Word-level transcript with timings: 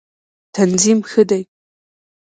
تنظیم 0.55 0.99
ښه 1.09 1.21
دی. 1.29 1.41